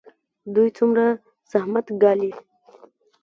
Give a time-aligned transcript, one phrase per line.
[0.53, 1.05] دوی څومره
[1.51, 2.31] زحمت ګالي؟